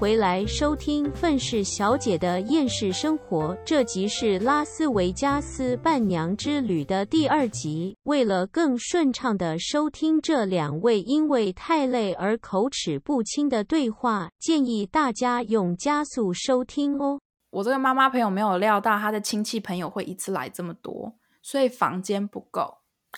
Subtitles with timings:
[0.00, 7.94] 回来收听《愤世小姐的厌世生活》，这集是拉斯维加斯伴娘之旅的第二集。
[8.04, 17.20] 为了更顺畅的收听这两位因为太累而口齿不清的对话，建议大家用加速收听哦。
[17.50, 22.62] 我这个妈妈朋友没有料到她的亲戚朋友会一次来这么多，所以房间不够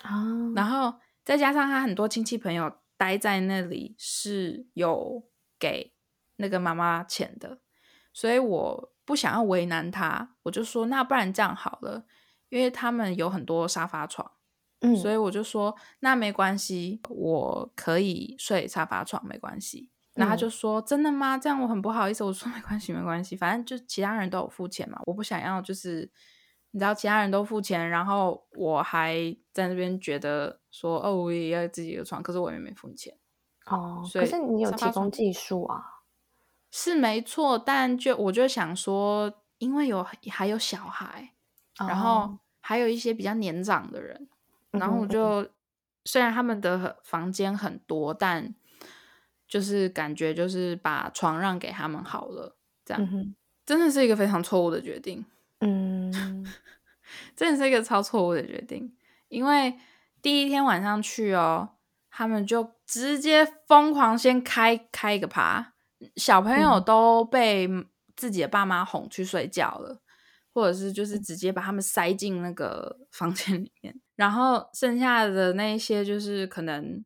[0.03, 0.27] 啊。
[0.57, 0.93] 然后
[1.25, 5.23] 再加上她很多亲戚朋友待在那里是有
[5.61, 5.93] 给
[6.37, 7.59] 那个妈妈钱的，
[8.13, 12.05] 所以我不想要为难他，我就说那不然这样好了，
[12.49, 14.33] 因为他们有很多沙发床，
[14.81, 19.91] 嗯，所以我就说那没关系，我可以睡沙发床，没关系。
[20.15, 21.39] 然后他就说：“真的吗？
[21.39, 26.01] 这样我很不好意思。”我说：“没关系，没关系，反正就其他人都有付钱嘛，我不想要就是
[26.73, 33.17] 你知道其他人都付钱，然后我还在那边觉得说哦，我也要自己的床，可是我也没付钱
[33.65, 34.05] 哦。
[34.07, 35.83] 所以可是你有提供技术啊？
[36.73, 41.35] 是没错，但就我就想说，因为有还有小孩，
[41.79, 42.39] 然后哦。
[42.65, 44.29] 还有一些比较年长的人，
[44.71, 45.49] 然后我就
[46.05, 48.55] 虽然他们的房间很多，但
[49.49, 53.35] 就是感觉就是把床让给他们好了，这样、嗯
[53.67, 55.25] 真的是一个非常错误的决定，
[55.61, 56.47] 嗯。
[57.37, 58.95] 真的是一个超错误的决定。
[59.29, 59.79] 因为
[60.23, 61.71] 第一天晚上去哦，
[62.11, 65.72] 他们就直接疯狂先开开一个趴，
[66.17, 67.69] 小朋友嗯都被
[68.17, 70.01] 自己的爸妈哄去睡觉了。
[70.55, 77.03] 或者是就是直接把他们塞进那个 房间里面，然后剩下的那一些就是可能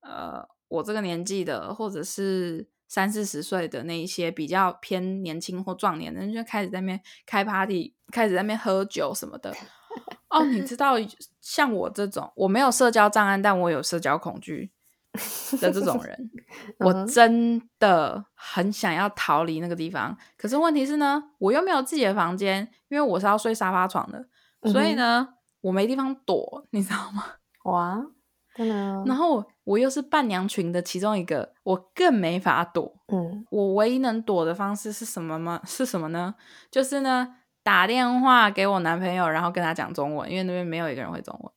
[0.00, 9.54] 呃我这个年纪的，或者是三四十岁的那一些比较偏年轻或壮年的人，就开始在那边开 party，开始在那边喝酒什么的。
[10.30, 10.96] 哦，你知道，
[11.40, 14.72] 像我这种我没有社交障碍，但我有社交恐惧
[15.60, 16.30] 的这种人，
[16.80, 20.16] 我真的很想要逃离那个地方。
[20.36, 24.24] 可是问题是呢，我又没有自己的房间，因为我是要睡沙发床的，
[24.70, 25.28] 所以呢，
[25.60, 27.24] 我没地方躲，你知道吗？
[27.64, 28.00] 哇，
[28.54, 32.94] 真的啊然后我又是伴娘群的其中一个，我更没法躲。
[33.12, 35.60] 嗯我唯一能躲的方式是什么吗？
[35.66, 36.34] 是什么呢？
[36.70, 41.52] 就是呢，打电话给我男朋友，然后跟他讲中文，因为那边没有一个人会中文。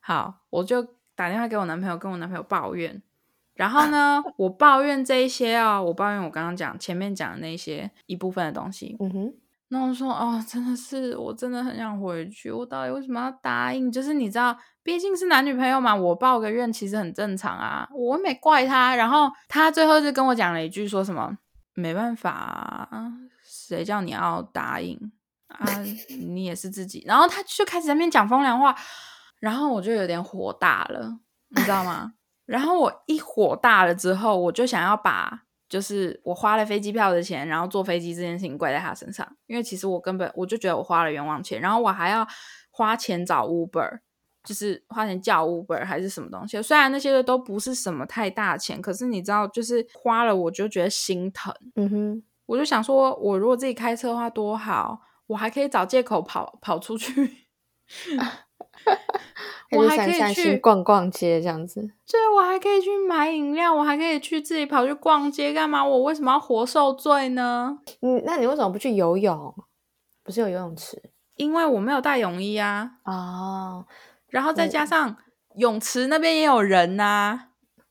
[0.00, 3.02] 好，我就打电话给我男朋友，跟我男朋友抱怨。
[3.54, 8.96] 然后呢，我抱怨这一些啊、我抱怨我刚刚讲前面讲的那些一部分的东西。
[8.98, 9.34] 嗯哼
[9.68, 12.50] 那我说哦，真的是，我真的很想回去。
[12.50, 13.90] 我到底为什么要答应？
[13.90, 18.94] 就是你知道，毕竟是男女朋友嘛，我抱个怨其实很正常啊，我没怪他。
[18.94, 21.38] 然后他最后就跟我讲了一句，说什么
[21.72, 23.12] 没办法啊，
[23.42, 25.10] 谁叫你要答应
[25.48, 25.58] 啊？
[26.20, 27.02] 你也是自己。
[27.06, 28.76] 然后他就开始在那边讲风凉话，
[29.42, 32.14] 然后我就有点火大了，你知道吗？
[32.46, 42.24] 然后我一火大了之后，我就想要把就是我花了飞机票的钱，然后坐飞机这件事情怪在他身上，因为其实我根本我就觉得我花了冤枉钱，然后我还要
[42.70, 43.98] 花钱找 Uber，
[44.44, 46.62] 就是花钱叫 Uber 还是什么东西。
[46.62, 57.48] 虽然那些都不是什么太大钱，可是你知道，就是花了我就觉得心疼，嗯哼，我就想说，我如果自己开车的话多好，我还可以找借口跑跑出去。
[59.72, 61.80] 我还可以去逛逛街这样子。
[62.06, 65.84] 对，我还可以去买饮料，我还可以去自己跑去逛街，干嘛？
[65.84, 67.78] 我为什么要活受罪呢？
[68.00, 69.54] 嗯，那你为什么不去游泳？
[70.22, 71.02] 不是有游泳池
[71.36, 73.86] 因为我没有带泳衣啊，哦？
[74.28, 75.16] 然后再加上
[75.56, 77.48] 泳池那边也有人呐、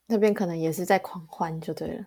[0.08, 2.06] 那边可能也是在狂欢就对了。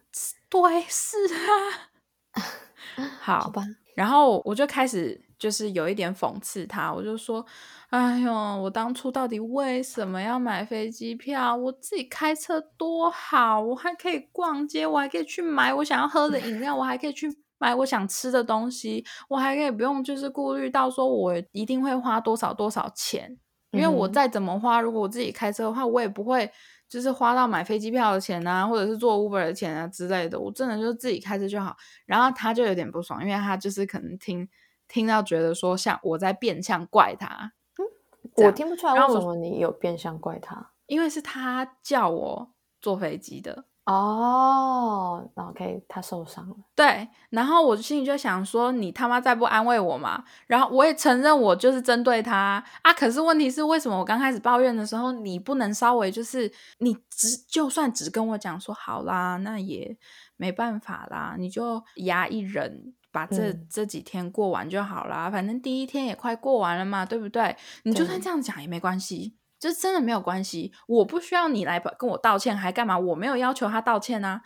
[0.48, 1.90] 对，是啊。
[3.20, 3.64] 好好吧，
[3.96, 7.44] 然后我就开始就是有一点讽刺他，我就说
[7.90, 11.54] ：“哎呦，我当初到底为什么要买飞机票？
[11.56, 17.28] 我自己开车多好，我还可以逛街，我还可以去买我想要喝的饮料，我还可以去
[17.58, 23.36] 买我想吃的东西，我还可以不用就是顾虑到说我一定会花多少多少钱，
[23.72, 26.50] 因为我再怎么花，如果我自己开车的话，我也不会。”
[26.86, 31.74] 就是花到买飞机票的钱啊，或者是坐 Uber 的钱啊之类的，我真的就自己开车就好。
[32.06, 34.46] 然后他就有点不爽，因为他就是可能听
[34.88, 42.50] 听到觉得说像我在变相怪他，嗯我听不出来为什么你有变相怪他因为是他叫我
[42.80, 43.64] 坐飞机的。
[43.84, 45.30] 哦。
[45.36, 46.56] 那 OK，他受伤了。
[46.74, 50.24] 对，然后我心里就想说，你他妈再不安慰我嘛！
[50.46, 59.96] 然后我也承认我就是针对他啊，可是问题是，为什么我刚开始抱怨的时候，你不能稍微就是你只就算只跟我讲说好啦，那也
[60.36, 67.56] 没办法啦，你就压一忍，把这、嗯这几天过完就好啦，反正第一天也快过完了嘛，对不对？
[67.84, 72.98] 你就算这样讲也没关系，就真的没有关系，我不需要你来跟我道歉，还干嘛？
[72.98, 74.42] 我没有要求他道歉啊，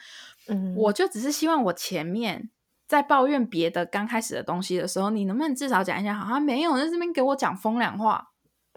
[0.49, 2.51] 嗯，我就只是希望我前面
[2.87, 6.29] 在抱怨别的刚开始的东西的时候，你能不能至少讲一下好？
[6.29, 8.33] 像没有在这边给我讲风凉话，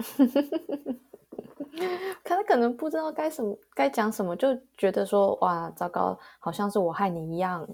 [2.23, 4.47] 可他可能不知道该什么该讲什么，就
[4.77, 7.67] 觉得说哇糟糕，好像是我害你一样，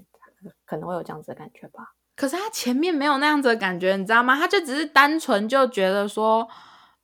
[0.66, 1.94] 可能会有这样子的感觉吧。
[2.18, 4.36] 可是他前面没有那样子的感觉，你知道吗？
[4.36, 6.46] 他就只是单纯就觉得说，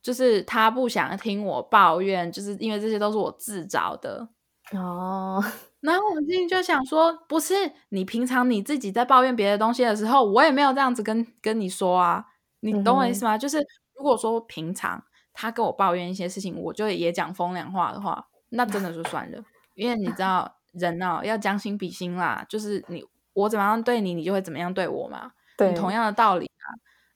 [0.01, 4.27] 就是他不想听我抱怨，就是因为这些都是我自找的。
[4.73, 5.41] 哦，
[5.79, 7.53] 然后我心里就想说，不是
[7.89, 12.25] 你平常你自己在抱怨别的东西的时候，我也没有这样子跟跟你说啊，
[12.59, 13.37] 你懂我意思吗？
[13.37, 13.57] 就是
[13.95, 15.01] 如果说平常
[15.33, 19.41] 他跟我抱怨一些事情，我就也讲风凉话的话，那真的就算了，
[19.75, 23.01] 因为你知道人哦要将心比心啦，就是你
[23.35, 26.65] 我怎么样对你，你就会怎么样对我嘛，对，同样的道理啊。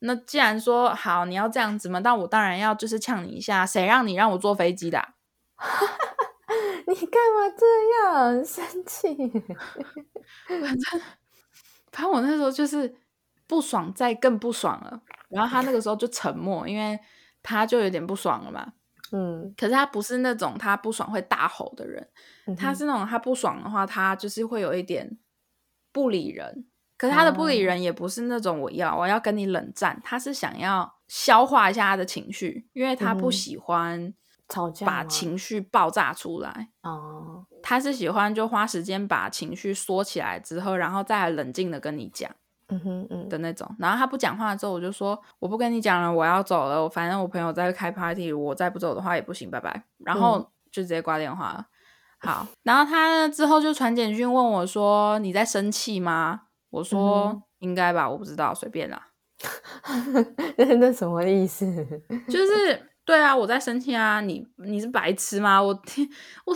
[0.01, 5.04] 那既然说好你要这样子嘛，那我当然要就是呛你一下，谁让你让我坐飞机的？
[6.88, 7.66] 你干嘛这
[8.07, 9.16] 样 生气？
[10.48, 11.01] 反正
[11.92, 12.95] 反正我那时候就是
[13.48, 15.01] 不爽，再更不爽了。
[15.30, 17.00] 然后他那个时候就沉默，因为
[17.44, 18.74] 他就有点不爽了嘛。
[19.12, 22.07] 嗯，可是他不是那种他不爽会大吼的人，
[22.57, 25.18] 他是那种他不爽的话，他就是会有一点
[25.92, 26.66] 不理人。
[26.98, 34.14] 可是他的不理人也不是那种我要我要跟你冷战，他是想要消化一下他的情绪，因为他不喜欢。
[34.52, 42.32] 吵架把情绪爆炸出来哦，他是喜欢就花时间把情绪缩起来之后，然后再冷静的跟你讲，
[42.70, 43.76] 嗯哼嗯的那种。
[43.78, 46.90] 然后他不讲话之后，我就说我不跟你讲了，我要走了。
[46.90, 49.84] 反正我朋友在开 party，我再不走的话也不行，拜拜。
[50.00, 50.40] 然后
[50.72, 51.68] 就直接挂电话了。
[52.19, 59.07] 好，然后他之后就传简讯问我说：“你在生气吗？”我说：“应该吧，我不知道，随便啦。
[60.57, 61.66] ”那那什么意思？
[62.30, 62.86] 就是。
[63.06, 64.21] 对啊，我在生气啊！
[64.21, 65.60] 你你是白痴吗？
[65.60, 66.07] 我听
[66.45, 66.56] 我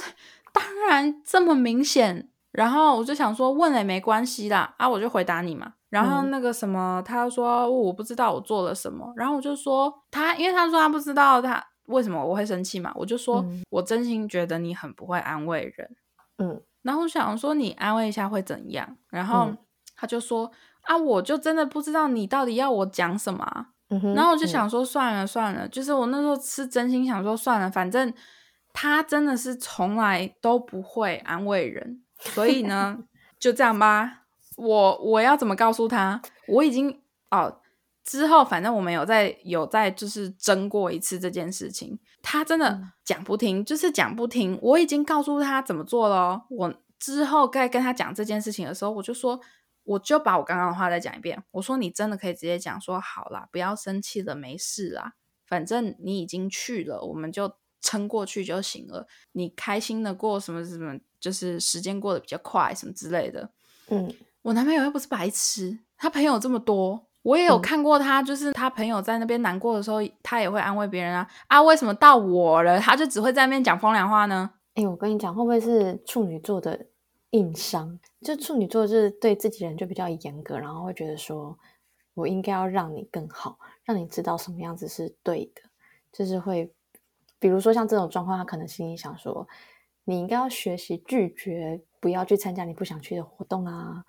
[0.51, 5.73] 当然这么明显，然后我就想说问了也没关系啦，啊，我就回答你嘛。
[5.89, 15.95] 然后那个什么，他说我不知道我做了什么，然后我就说他，因为他说他不知道他为什么我会生气嘛，我就说我真心觉得你很不会安慰人，
[16.37, 18.97] 嗯，然后想说你安慰一下会怎样？
[19.09, 19.53] 然后
[19.95, 20.51] 他就说
[20.83, 23.67] 啊，我就真的不知道你到底要我讲什么。
[24.15, 28.11] 然后我就想说算了算了，就是我那时候是真心想说算了，反正
[28.73, 32.97] 他真的是从来都不会安慰人，所以呢
[33.37, 34.21] 就这样吧。
[34.57, 36.19] 我我要怎么告诉他？
[36.47, 37.59] 我已经哦
[38.03, 44.57] 之后反正我们有在有在就是争过一次这件事情，他真的讲不听，就是讲不听。
[44.61, 46.45] 我已经告诉他怎么做了。
[46.49, 49.39] 我之后该跟他讲这件事情的时候，我就说。
[49.85, 51.43] 我就把我刚刚的话再讲一遍。
[51.51, 55.15] 我说你真的可以直接讲说好啦，不要生气了，没事啦，
[55.45, 59.05] 反正你已经去了，我们就撑过去就行了。
[59.33, 63.49] 你开心的过什么什么，就是时间过得比较快什么之类的。
[63.89, 64.09] 嗯，
[64.43, 74.51] 我男朋友又不是白痴，他朋友这么多，我也有看过他，就是他朋友在那边难过的时候，他也会安慰别人啊啊，为什么到我了，他就只会在那边讲风凉话呢？
[74.75, 76.87] 哎，我跟你讲，会不会是处女座的？
[77.31, 81.57] 硬伤，就处女座就是对自己人就比较严格，然后会觉得说，
[82.13, 85.61] 我应该要让你更好，让你知道什么样子是对的，
[86.11, 86.71] 就是会，
[87.39, 89.47] 比如说像这种状况，他可能心里想说，
[90.03, 94.03] 你应该要学习拒绝，不要去参加你不想去的活动啊，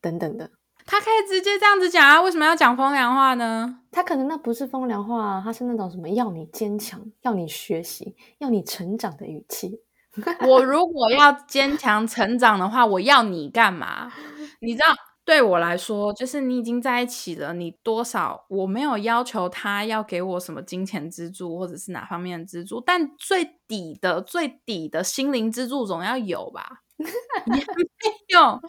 [0.00, 0.50] 等等的。
[0.86, 3.80] 他可以直接这样子讲啊，为什么要讲风凉话呢？
[3.90, 9.80] 他可能那不是风凉话，他是那种什么要你坚强、要你学习、要你成长的语气。
[10.46, 14.12] 我如果要坚强成长的话，我要你干嘛？
[14.60, 26.82] 你知道，对我来说，就是你已经在一起了，你多少我没有要求他要给我什么金钱资助，或者是哪方面的资助，但最底的、最底的心灵支柱总要有吧？
[27.46, 27.58] 没
[28.28, 28.60] 有，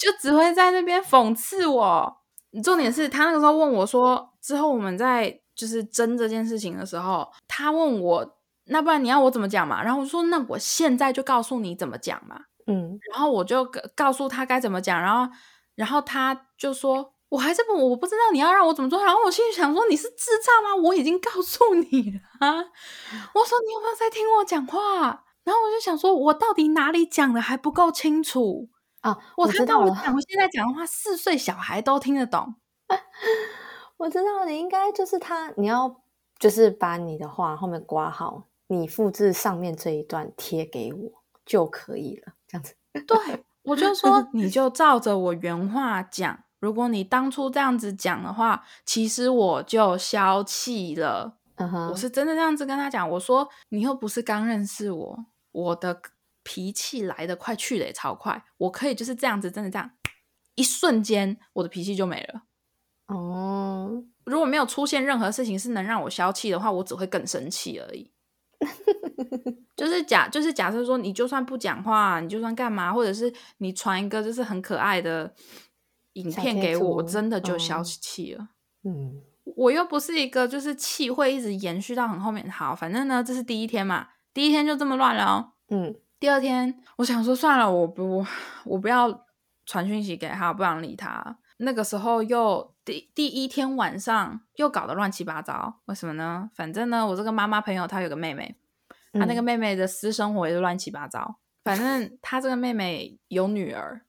[0.00, 2.16] 就只会在那边讽刺我。
[2.64, 8.36] 重点是他那个时候问我说，之后我们在就是争这件事情的时候，他问我。
[8.72, 9.82] 那不然你要我怎么讲嘛？
[9.82, 12.42] 然后我说，那我现在就告诉你怎么讲嘛。
[12.68, 15.32] 嗯，然后我就告诉他该怎么讲，然后，
[15.74, 19.04] 然后他就说，我还是不，我不知道你要让我怎么做。
[19.04, 20.76] 然后我心里想说，你是智障吗？
[20.84, 22.54] 我已经告诉你了啊！
[23.34, 25.24] 我说你有没有在听我讲话？
[25.42, 28.68] 然后我就想说，我到底哪里讲的还不够清楚
[29.00, 29.18] 啊？
[29.36, 32.54] 我知道我讲，我现在讲的话，四岁小孩都听得懂。
[33.98, 36.02] 我知道你应该就是他，你要
[36.38, 38.44] 就是把你的话后面挂好。
[38.68, 41.10] 你复制上面这一段贴给我
[41.44, 42.74] 就可以了，这样子。
[42.92, 46.44] 对，我就说 你就照着我原话讲。
[46.60, 51.36] 如果你当初这样子讲的话，其实我就消气了。
[51.90, 56.00] 我是真的这样子跟他讲，我说你又不是刚认识我，我的
[56.52, 59.88] 脾气来得快，去的也超快，我可以就是这样子，真的这样，
[60.56, 62.42] 一瞬间我的脾气就没了。
[63.06, 68.10] 哦，如果没有出现任何事情是能让我消气的话，我只会更生气而已。
[69.76, 75.32] 就是假，就是假设说，你就算不讲话，你就算干嘛，或者是你传一个就是很可爱的
[76.14, 78.48] 影片给我，我真的就消嗯气了。
[78.82, 79.22] 嗯
[79.56, 82.50] 我又不是一个就是气会一直延续到很后面。
[82.50, 85.52] 好，反正呢，这是第一天嘛，第一天就这么乱了哦。
[85.70, 88.24] 嗯第二天，我想说算了，我不，
[88.66, 89.26] 我不要
[89.64, 91.38] 传讯息给他，我不想理他。
[91.56, 96.50] 那个时候又第第一天晚上又搞得乱七八糟，为什么呢？
[96.54, 98.54] 反正呢，我这个妈妈朋友她有个妹妹，
[99.14, 101.40] 她那个嗯妹妹的私生活也是乱七八糟。
[101.64, 104.02] 反正她这个妹妹有女儿，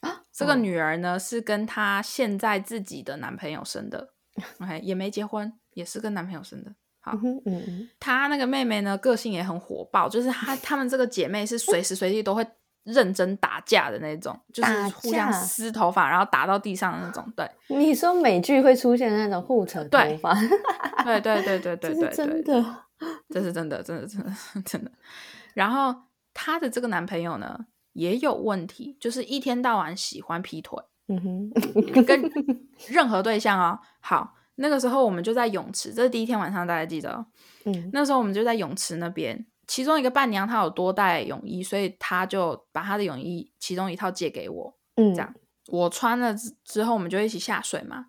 [0.00, 4.14] 啊，这个哦女儿呢是跟她现在自己的男朋友生的
[4.60, 6.74] ，OK，也没结婚，也是跟男朋友生的。
[7.04, 7.12] 好
[7.44, 12.46] 嗯，她那个妹妹呢，个性也很火爆，就是她她们这个姐妹是随时随地都会
[12.84, 17.30] 认真打架的那种，就是互相撕头发，然后打到地上的那种。
[17.36, 20.32] 对，你说美剧会出现那种互扯头对发，
[21.04, 22.76] 对 对对对对这对是真对，的。
[23.28, 24.32] 这是真的，真的，真的，
[24.64, 24.90] 真的。
[25.54, 25.92] 然后
[26.32, 30.78] 她的这个男朋友呢也有问题，就是一天到晚喜欢劈腿，
[31.08, 32.30] 嗯哼，跟
[32.86, 33.80] 任何对象哦。
[33.98, 37.26] 好，那个时候我们就在泳池，这是第一天晚上，大家记得哦。
[37.64, 45.34] 嗯那时候我们就在泳池那边，其中一个伴娘她有多带泳衣，所以她就把她的泳衣其中一套借给我，嗯，这样
[45.68, 48.06] 我穿了之之后，我们就一起下水嘛。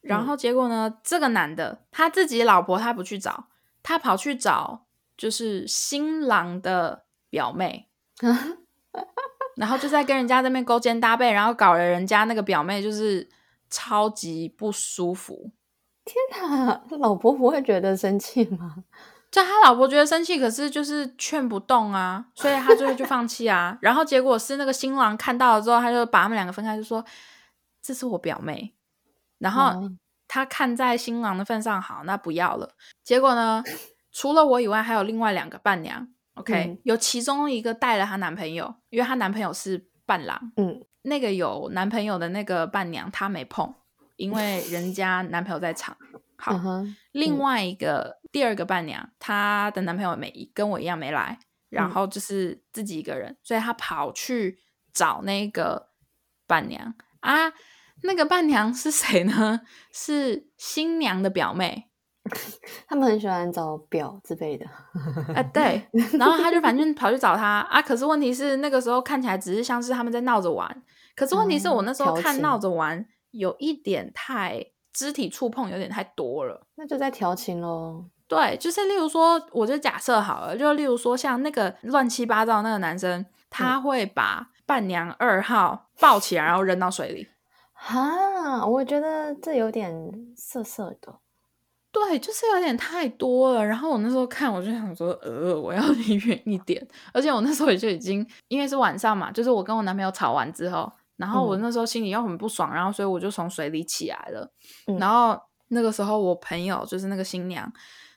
[0.00, 3.48] 然嗯后结果呢，这个男的他自己老婆他不去找，
[3.82, 4.86] 他跑去找
[5.16, 7.88] 就是新郎的表妹，
[9.56, 13.28] 然后就在跟人家那边勾肩搭背，然后搞了人家那个表妹就是
[13.70, 15.50] 超级不舒服。
[16.30, 18.76] 那老婆不会觉得生气吗？
[19.30, 23.76] 就他老婆觉得生气，可是就是劝不动啊，所以他最后就放弃啊。
[23.80, 27.02] 然后结果是那个新郎看到了之后，他就把他们两个分开，就说
[27.80, 28.74] 这是我表妹。
[29.38, 29.90] 然后哦
[30.28, 32.70] 他看在新郎的份上，好，那不要了。
[33.04, 33.62] 结果呢，
[34.10, 36.08] 除了我以外，还有另外两个伴娘。
[36.34, 40.52] OK，、嗯有其中一个带了她男朋友，因为她男朋友是伴郎。
[40.56, 43.74] 嗯那个有男朋友的那个伴娘，她没碰，
[44.16, 45.96] 因为人家男朋友在场。
[46.36, 46.52] 好，
[47.12, 51.38] 另嗯外一个、第二个伴娘，她的男朋友没跟我一样没来，
[51.68, 54.58] 然嗯后就是自己一个人，所以她跑去
[54.92, 55.90] 找那个
[56.46, 57.52] 伴娘啊。
[58.04, 59.60] 那个伴娘是谁呢？
[59.92, 61.88] 是新娘的表妹。
[62.88, 64.66] 他们很喜欢找表之类的。
[65.34, 65.88] 啊，对，
[66.18, 67.80] 然后他就反正跑去找她啊。
[67.80, 70.82] 可是问题是那个时候看起来只是像是他们在闹着玩，
[71.14, 76.66] 可是问题是我哦那时候看闹着玩有一点太肢体触碰有点太多了。
[76.76, 78.06] 那就在调情喽。
[78.28, 87.28] 对，就是例如说，我就假设好了，就例如说，像那个乱七八糟那个男生，他会把伴娘二号抱起来，然后扔到水里。
[87.74, 89.92] 哈，我觉得这有点
[90.34, 91.18] 涩涩的。
[91.90, 93.62] 对，就是有点太多了。
[93.62, 96.82] 然后我那时候看，我就想说，呃，我要离远一点。
[97.12, 100.90] 而且我那时候也就已经，因为是晚上嘛，就是我跟我男朋友吵完之后，
[101.22, 104.52] 然后我嗯那时候心里又很不爽，然后所以我就从水里起来了。
[104.88, 107.72] 嗯然后那个时候我朋友就是那个新娘，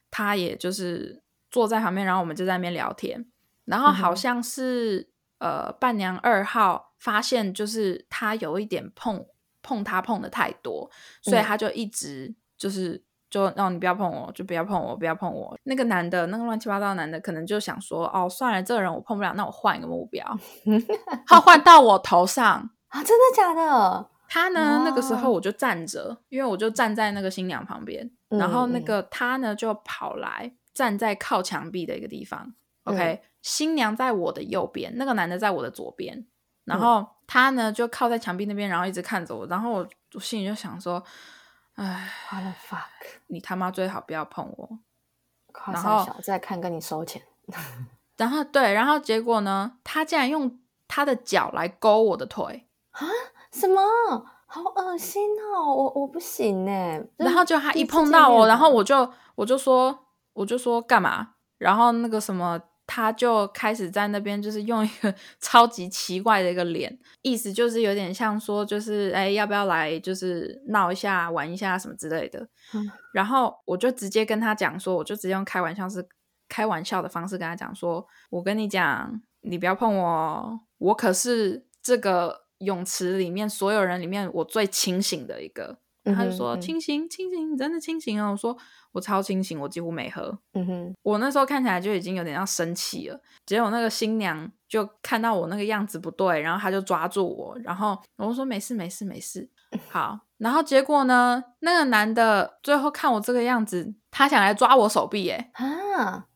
[0.09, 1.21] 她也就是
[1.51, 3.23] 坐在旁边，然后我们就在那边聊天。
[3.65, 5.07] 然后好像是、
[5.37, 9.23] 呃伴娘二号发现，就是她有一点碰
[9.61, 10.89] 碰她碰的太多，
[11.21, 13.03] 所以嗯他就一直就是。
[13.27, 15.57] 就让、你不要碰我，就不要碰我，不要碰我。
[15.63, 20.23] 那个男的，那个乱七八糟的男的，可能就想说，哦，算了，这个人我碰不了，那我换一个目标。
[21.27, 24.09] 他换到我头上，啊，真的假的？
[24.29, 32.53] 他呢，那个时候我就站着，因为我就站在那个新娘旁边，然后那个他呢就跑来站在靠墙壁的一个地方。
[32.85, 36.25] OK，、嗯新娘在我的右边，那个男的在我的左边，
[36.63, 41.03] 然嗯后他呢就靠在墙壁那边，然后一直看着我，然后我我心里就想说，
[41.75, 43.19] 哎，What the fuck？
[43.27, 44.79] 你他妈最好不要碰我。
[45.51, 47.21] 夸然后再看跟你收钱。
[48.17, 52.64] 然后对，然后结果呢，他竟然用他的脚来勾我的腿，
[53.51, 53.81] 什么？
[54.47, 55.21] 好恶心
[55.53, 55.73] 哦！
[55.75, 57.03] 我我不行哎。
[57.17, 59.97] 然后就他一碰到我，然后我就我就说
[60.33, 61.29] 我就说干嘛？
[61.57, 72.47] 然后那个什么，他就开始在那边就是用一个 超级奇怪的一个脸，意思就是有点像说就是哎要不要来就是闹一下玩一下什么之类的。
[72.73, 76.07] 嗯然后我就直接跟他讲说，我就直接用开玩笑是
[76.47, 85.77] 开玩笑的方式跟他讲说，我跟你讲，你不要碰我哦，我可是这个泳池里面所有人里面我最清醒的一个。
[86.15, 88.29] 他就说清醒清醒，你真的清醒哦。
[88.29, 88.55] 我说
[88.91, 90.37] 我超清醒，我几乎没喝。
[90.53, 99.49] 嗯哼，我那时候看起来就已经有点要生气了，结果那个新娘就看到我那个样子不对，然后她就抓住我，然后我说没事没事没事，
[99.89, 100.19] 好。
[100.37, 106.27] 然后结果呢，那个男的最后看我这个样子，他想来抓我手臂，诶啊，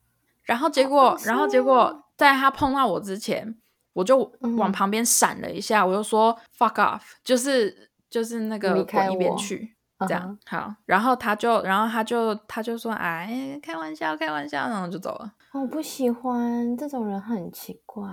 [0.42, 3.56] 然后结果然后结果在他碰到我之前，
[3.92, 9.76] 我就嗯往旁边闪了一下，我就说 fuck off，就是就是那个离开滚一边去。
[10.00, 15.30] 这这样、好，然后他就，然后他就，他就说，哎，开玩笑，开玩笑，然后就走了。
[15.52, 18.08] 我不喜欢这种人，很奇怪。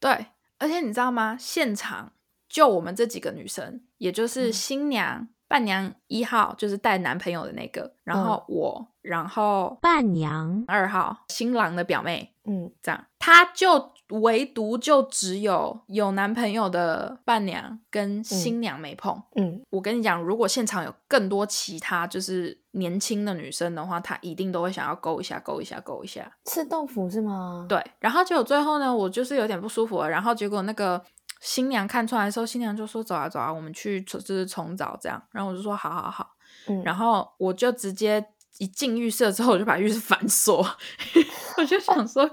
[0.00, 0.26] 对，
[0.58, 1.36] 而且你知道吗？
[1.38, 2.10] 现场
[2.48, 19.22] 就我们这几个女生，也就是嗯新娘、伴娘一号，就是带男朋友的那个，然嗯后我，然后伴娘二号新郎的表妹，嗯，这样，他就唯独就只有有男朋友的伴娘跟新娘没碰。
[19.36, 26.28] 嗯，我跟你讲，如果现场有更多其他就是年轻的女生的话，她一定都会想要勾一下、勾一下、勾一下。
[26.46, 31.00] 吃豆腐是吗？，对，然后结果最后呢，我就是有点不舒服了，然后结果那个
[31.40, 36.30] 新娘看出来的时候，新娘就说：“走啊走啊，我们去就是重找这样。”然后我就说：“好好好。”
[36.68, 38.26] 嗯，然后我就直接
[38.58, 40.66] 一进浴室之后，我就把浴室反锁，
[41.58, 42.28] 我就想说。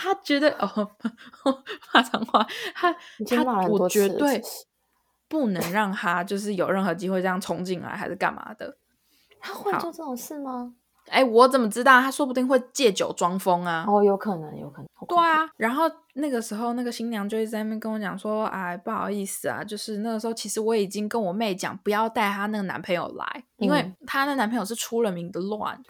[0.00, 0.90] 他觉得哦，
[1.92, 2.90] 骂脏话，他
[3.26, 4.40] 他我绝对
[5.28, 8.78] 不能让他就是有任何机会这样冲进来，还是干嘛的？
[9.38, 10.72] 他会做这种事吗？
[11.08, 12.00] 哎，我怎么知道？
[12.00, 13.84] 他说不定会借酒装疯啊！
[13.88, 14.86] 哦，有可能，有可能。
[14.94, 25.82] 好对，啊，然后那个时候那个新娘就一直在那边跟我讲说，哎，不好意思啊，就是那个时候其实我已经跟我妹讲不要带她那个男朋友来，因为嗯她那男朋友是出了名的乱，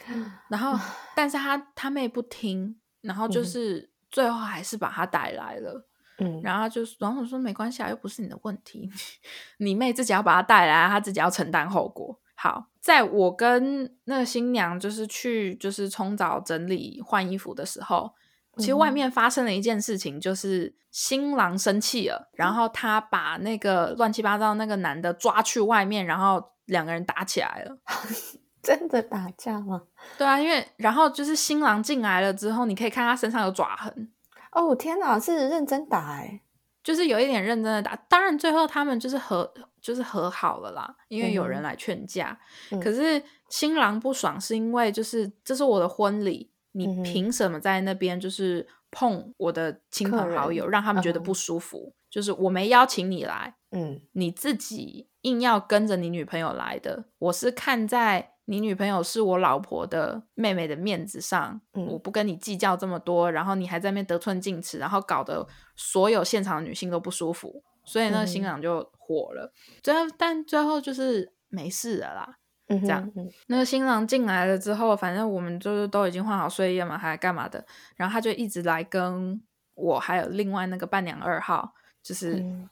[0.49, 0.79] 然后
[1.15, 5.87] 但是她她妹不听，然后就嗯是最后还是把他带来了。
[6.19, 8.91] 嗯，然后他就，然后我说没关系啊，又不是你的问题，
[9.57, 12.21] 你妹自己要把她带来，她自己要承担后果。
[12.35, 18.13] 好，在我跟那个新娘就是去就是冲澡、整理、换衣服的时候，
[18.59, 27.79] 其实外面发生了一件事情，就是新郎生气了，然后他把那个乱七八糟那个男的抓去外面，然后两个人打起来了。
[28.63, 29.83] 真的打架吗？
[30.19, 34.11] 对啊，因为然后就是新郎进来了之后，你可以看他身上有爪痕，
[34.53, 36.41] 哦，天哪，是认真打哎。
[36.83, 37.95] 就是有一点认真的打。
[38.09, 42.39] 当然最后他们就是和就是和好了啦，因为有人来劝架。
[42.71, 51.93] 嗯可是新郎不爽，是因为就是这是我的婚礼，你凭什么在那边就是碰我的亲朋好友，让他们觉得嗯不舒服？
[52.09, 57.05] 就是我没邀请你来，嗯你自己硬要跟着你女朋友来的。
[57.19, 69.53] 我是看在你女朋友是我老婆的妹妹的面子上，嗯我不跟你计较这么多，然后你还在那边得寸进尺，然后搞得所有现场的女性都不舒服，所以那个新郎就火了。
[69.85, 72.39] 最后，但最后就是没事了啦。
[72.67, 73.09] 嗯，这样
[73.47, 77.65] 那个新郎进来了之后，反正我们就是都已经换好睡衣了嘛，还干嘛的？
[77.95, 79.41] 然后他就一直来跟
[79.77, 82.69] 我还有另外那个伴娘二号，就是嗯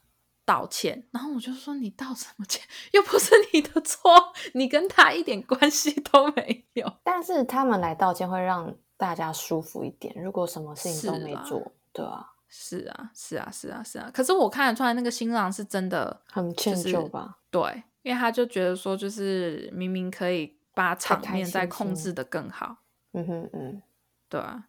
[0.48, 1.06] 道歉。
[1.10, 2.66] 然后我就说你道什么歉？
[2.92, 4.10] 又不是你的错，
[4.54, 6.90] 你跟他一点关系都没有。
[7.04, 10.14] 但是他们来道歉会让大家舒服一点。
[10.16, 14.10] 如果什么事情都没做，对啊，是啊，是啊，是啊，是啊。
[14.14, 17.36] 可是我看得出来，那个新郎是真的很歉就是疚吧？
[17.50, 22.78] 对，因为他就觉得说，就是明明可以把场面再控制的更好。
[23.12, 23.82] 嗯哼嗯
[24.30, 24.64] 对啊，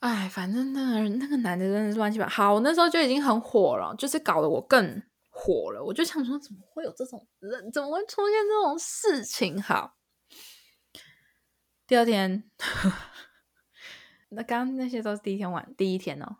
[0.00, 5.84] 哎，反正那个那个男的真的是乱七八好，我那时候就已经很火了，就是搞得我更火了。
[5.84, 7.70] 我就想说，怎么会有这种人？
[7.70, 9.62] 怎么会出现这种事情？
[9.62, 9.96] 好，
[11.86, 12.50] 第二天，
[14.30, 16.36] 那刚刚那些都是第一天晚，第一天哦。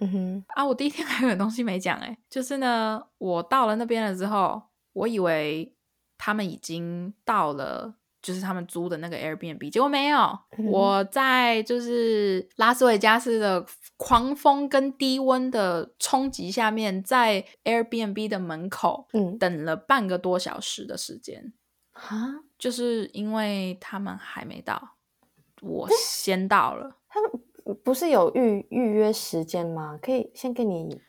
[0.00, 5.74] 嗯哼啊，我第一天还有东西没讲哎，就是呢，我到了那边了之后，我以为
[6.16, 7.96] 他们已经到了，
[8.28, 10.18] 就是他们租的那个 Airbnb，结果没有。
[10.58, 13.64] 嗯我在就是拉斯维加斯的
[13.96, 21.54] 狂风跟低温的冲击下面，在 Airbnb 的门口嗯等了半个多小时的时间，
[21.92, 24.96] 啊，就是因为他们还没到，
[25.62, 26.98] 我先到了。
[27.08, 27.30] 他们
[27.82, 29.98] 不是有预预约时间吗？
[30.02, 31.00] 可以先给你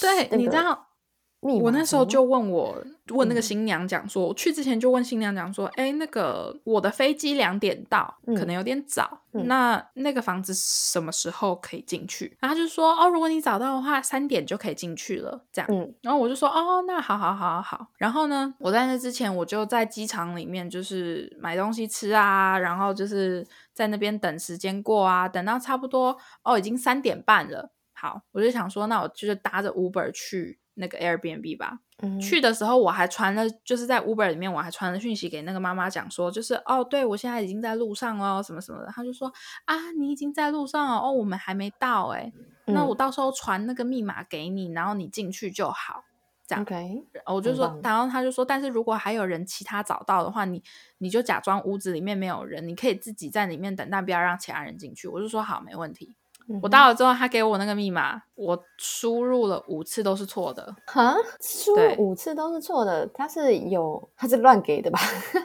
[0.00, 0.87] 对，那个你知道。
[1.40, 12.36] 密码我那时候就问我问那个嗯新娘讲说，我去之前就问新娘讲说，哎，那个我的飞机两点到，可能有点早，嗯那那个房子什么时候可以进去？
[12.40, 15.70] 然后他就说，哦，如果你找到的话，三点就可以进去了，这样。
[15.70, 17.86] 嗯然后我就说，哦，那好好好好好。
[17.96, 27.70] 然后呢，我在那之前我就在机场里面就是买东西吃啊，然后就是在那边等时间过啊，等到差不多哦，已经三点半了。
[27.92, 31.80] 好，我就想说，那我就是搭着 Uber 去那个 Airbnb 吧。
[32.00, 38.86] 嗯去的时候我还传了，就是在 Uber 里面我还传了讯息给那个妈妈讲说，就是哦，对我现在已经在路上哦，什么什么的。
[38.94, 39.32] 他就说
[39.64, 42.32] 啊，你已经在路上哦，哦，我们还没到哎，
[42.66, 46.04] 那我嗯到时候传那个密码给你，然后你进去就好。
[46.46, 50.62] 这样 OK，我就说，然后他就说，但是如果还有人其他找到的话，你
[50.96, 55.06] 你就假装屋子里面没有人，你可以自己在里面等，但不要让其他人进去。
[55.08, 56.14] 我就说好，没问题。
[56.48, 60.74] 嗯我到了之后，他给我那个密码，我输入了五次都是错的。
[60.86, 64.98] 哈，输入五次都是错的，他是有他是乱给的吧？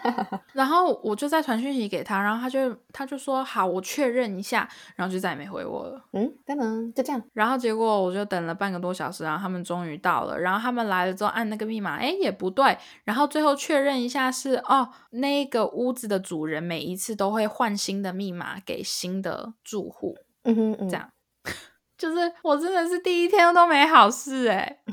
[0.54, 6.02] 然后我就再传讯息给他，然后他就他就说好，我确认一下，然后就再也没回我了。
[6.14, 7.22] 嗯，当然就这样。
[7.34, 10.40] 然后结果我就等了半个多小时，然后他们终于到了。
[10.40, 12.78] 然后他们来了之后按那个密码，哎也不对。
[13.04, 21.10] 然后最后确认一下是哦，那个屋子的主人每一次都会换新的密码给新的住户，嗯哼嗯，这样。
[21.98, 24.84] 就是我真的是第一天都没好事哎、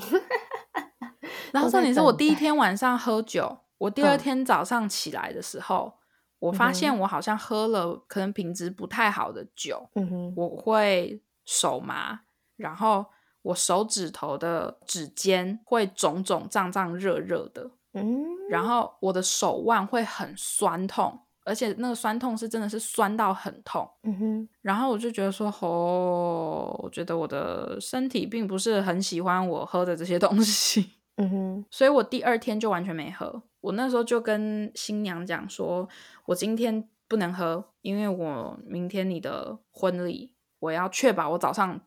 [1.52, 4.18] 然后重点是我第一天晚上喝酒，我第二嗯。
[4.18, 5.94] 天早上起来的时候，
[6.38, 12.20] 我发嗯现我好像喝了可能品质不太好的酒，嗯哼，我会手麻，
[12.56, 13.06] 然后
[13.42, 23.88] 我手指头的指尖会肿肿胀胀热热的，嗯，然后我的手腕会很酸痛，而且那个酸痛是真的是酸到很痛。
[24.02, 33.42] 嗯哼，然后我就觉得说，哦，我觉得我的身体并不是很喜欢我喝的这些东西， 嗯哼，所以我第二天就完全没喝。
[33.60, 35.88] 我那时候就跟新娘讲说，
[36.26, 41.80] 我今天不能喝，因为我明天你的婚礼，我要确保我早上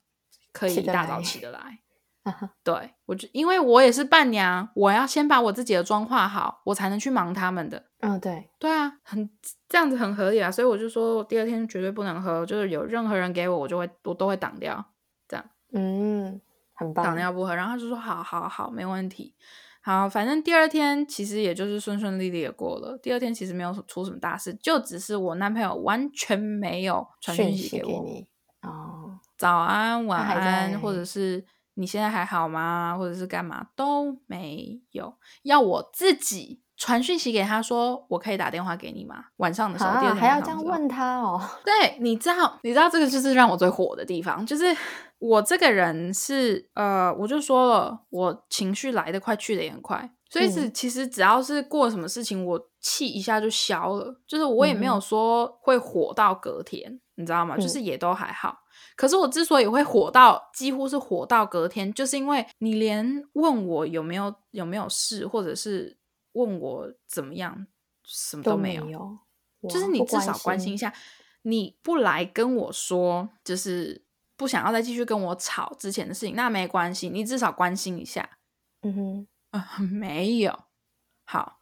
[0.52, 1.80] 可以一大早起得来。
[2.64, 7.84] 对我就因为我也是伴娘，我要先把我自己的妆化好，我才能去忙他们的。
[8.00, 9.30] 嗯，对，对啊，很
[9.68, 14.86] 这样子很合理啊，所以我就说我第二天绝对不能喝，就是有任何人给我，我就会我都会挡掉，
[15.28, 16.40] 这样嗯，
[16.74, 17.54] 很棒，挡掉不喝。
[17.56, 19.36] 然后他就说好好好，没问题。
[19.82, 22.98] 好，反正第二天其实也就是顺顺利利的过了。
[23.00, 28.00] 第二天其实没有出什么大事，就只是我男朋友完全没有传讯息给我，
[28.62, 33.68] 哦，早安、晚安，或者是你现在还好吗，或者是干嘛？
[33.76, 39.26] 都没有，要我自己传讯息给他说，我可以打电话给你吗？
[39.38, 44.66] 晚上的时候，第二啊，天还要这样问他哦， 对，你知道，你知道这个就是让我最火的地方，就是
[45.20, 50.74] 我这个人是呃，我就说了，我情绪来得快，去的也很快，所以是、嗯。
[50.74, 57.56] 其实只要是过什么事情，我气一下就消了，就是我也没有说会火到隔天，你知道吗？
[57.58, 58.58] 嗯就是也都还好。
[58.96, 65.98] 可是我之所以会火到几乎是火到隔天，就是因为你连问我有没有有没有事，或者是
[66.34, 67.68] 问我怎么样，
[68.06, 69.18] 什么都没没有。
[69.70, 70.94] 就是你至少关心一下，
[71.44, 74.04] 你不来跟我说，就是
[74.36, 78.30] 不想要再继续跟我吵之前的事情，那没关系，你至少关心一下。
[78.82, 80.60] 嗯哼，啊、没有。
[81.24, 81.62] 好，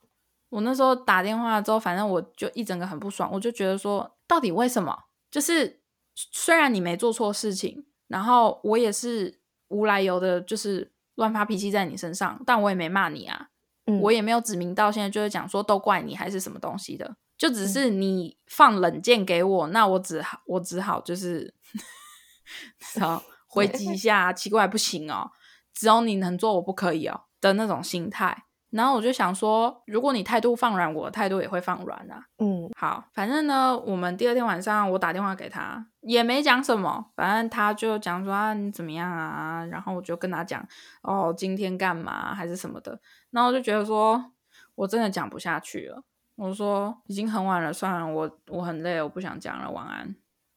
[0.50, 5.04] 我那时候打电话之后，反正我就一整个很不爽，我就觉得说，到底为什么？
[5.30, 5.81] 就是
[6.16, 13.50] 虽然你没做错事情，然后我也是无来由的，就是乱发脾气在你身上，但我也没骂你啊。
[13.86, 21.54] 嗯，我也没有指名道姓的，就是讲说都怪你还是什么东西的，就只嗯是你放冷箭给我，那我只好我只好就是，
[23.00, 25.32] 好回击一下，奇怪不行哦，
[25.74, 28.46] 只有你能做，我不可以哦的那种心态。
[28.72, 32.26] 然后我就想说，如果你态度放软，我的态度也会放软啊。
[32.40, 40.66] 嗯好，反正呢，我们第二天晚上我打电话给他，也没讲什么，反正他就讲说啊你怎么样啊，然后我就跟他讲
[41.04, 44.32] 哦今天干嘛还是什么的，然后我就觉得说
[44.76, 46.04] 我真的讲不下去了，
[46.36, 50.16] 我说已经很晚了，算了，我我很累，我不想讲了，晚安。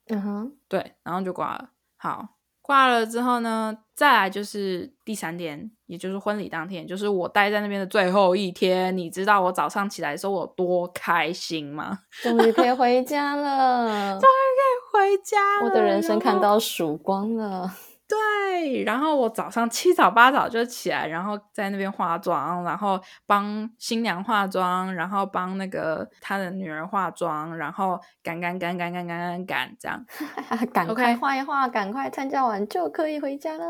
[0.08, 1.70] 嗯哼，对，然后就挂了。
[1.96, 8.96] 好，挂了之后呢，再来就是第三天，也就是婚礼当天，就是我待在那边的最后一天。
[8.96, 11.98] 你知道我早上起来的时候我多开心吗？
[12.22, 17.70] 终于可以回家了，终于可以回家了，我的人生看到曙光了。
[18.06, 30.04] 对，然后我早上七早八早就起来，然后在那边化妆，然后帮新娘化妆，然后帮那个他的女儿化妆，然后赶赶赶赶赶赶赶赶这样。
[30.70, 33.64] 赶快画一画，赶快参加完就可以回家了。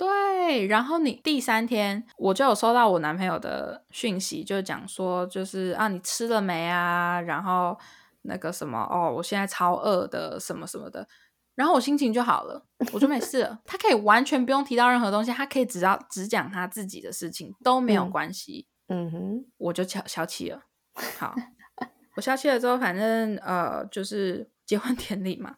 [0.00, 7.20] 对，然后你第三天我就有收到我男朋友的讯息，就讲说，就是啊，你吃了没啊？
[7.20, 7.78] 然后
[8.22, 11.06] 那个什么哦，我现在超饿的，什么什么的。
[11.54, 13.60] 然后我心情就好了，我就没事了。
[13.66, 18.66] 他可以完全不用提到任何东西，他可以只要只讲他自己的事情都没有嗯关系。
[18.88, 20.62] 嗯哼，我就消消气了。
[21.18, 21.34] 好，
[22.16, 25.56] 我消气了之后，反正呃，就是结婚 典礼嘛，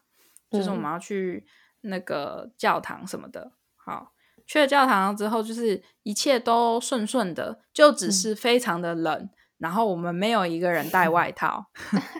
[0.51, 1.45] 就是我们嗯要去
[1.79, 3.53] 那个教堂什么的。
[3.75, 4.12] 好，
[4.53, 9.27] 去了教堂之后，就是一切都顺顺的，就只是非常的冷。
[9.57, 11.65] 然后我们没有一个人带外套，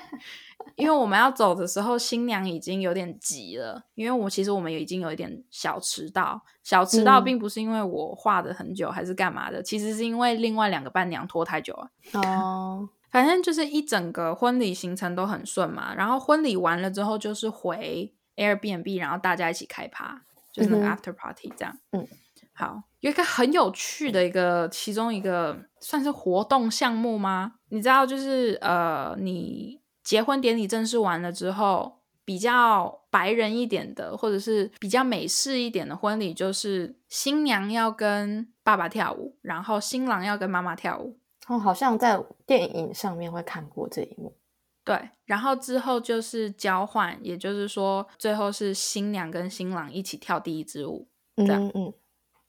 [0.76, 3.84] 因为我们要走的时候，新娘已经有点急了。
[3.94, 11.92] 因为我其实我们已经有一点小迟到，小迟到并不是因为我画的很久还是干嘛的，其实是因为另外两个伴娘拖太久了。
[12.14, 15.94] 哦， 反正就是一整个婚礼行程都很顺嘛。
[15.94, 21.78] 然后婚礼完了之后，就是回 Airbnb，然后大家一起开趴，就是那个 After Party 这样。
[21.92, 22.08] 嗯。
[22.56, 27.54] 好，有一个很有趣的一个，其中一个算是活动项目吗？
[27.70, 41.18] 你知道，就是呃，你结婚典礼正式完了之后，比较白人一点的，或者是比较美式一点的婚礼，就是新娘要跟爸爸跳舞，然后新郎要跟妈妈跳舞。
[41.48, 44.38] 哦，好像在电影上面会看过这一幕。
[44.86, 51.08] 对，然后之后就是交换，也就是说，最后是新娘跟新郎一起跳第一支舞。
[51.36, 51.92] 这样，嗯。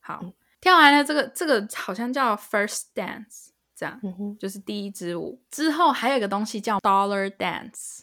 [0.06, 0.22] 好，
[0.60, 3.98] 跳完了这个，这个好像叫 first dance，这样，
[4.38, 5.40] 就是第一支舞。
[5.50, 8.02] 之后还有一个东西叫 dollar dance。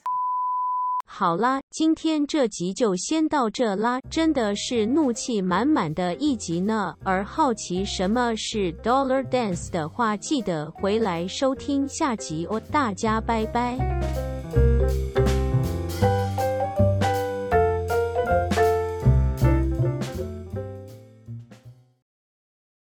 [1.06, 6.96] 好啦，今天这集就先到这啦，真的是怒气满满的一集呢。
[7.04, 12.60] 而好奇什么是 dollar dance 的话，记得回来收听下集哦。
[12.72, 14.41] 大家拜拜。